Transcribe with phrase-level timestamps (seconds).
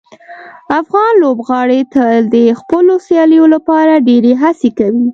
[0.79, 5.07] افغان لوبغاړي تل د خپلو سیالیو لپاره ډیرې هڅې کوي.